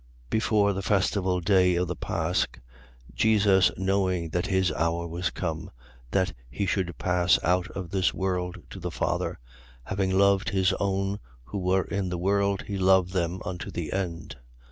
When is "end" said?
13.93-14.37